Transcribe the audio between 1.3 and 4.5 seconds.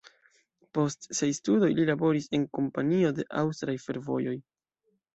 studoj li laboris en Kompanio de Aŭstraj Fervojoj.